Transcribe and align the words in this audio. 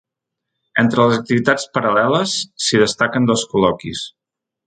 Entre 0.83 1.03
les 1.09 1.17
activitats 1.17 1.67
paral·leles, 1.77 2.35
s’hi 2.67 2.81
destaquen 2.85 3.31
dos 3.33 3.47
col·loquis. 3.55 4.05